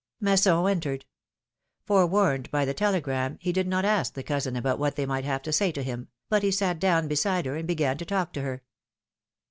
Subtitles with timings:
[0.19, 1.05] Masson entered.
[1.85, 5.43] Forewarned by the telegram, he did not ask the cousin about what they miglit Iiave
[5.43, 8.41] to say to him, but he sat down beside her and began to talk to
[8.41, 8.63] her.